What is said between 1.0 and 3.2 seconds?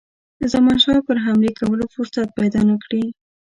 پر حملې کولو فرصت پیدا نه کړي.